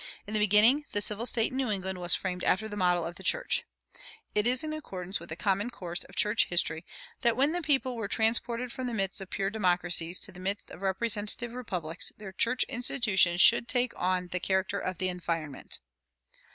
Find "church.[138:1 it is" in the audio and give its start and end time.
3.23-4.63